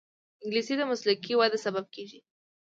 انګلیسي 0.43 0.73
د 0.77 0.81
مسلکي 0.91 1.33
وده 1.37 1.57
سبب 1.65 1.85
کېږي 1.95 2.19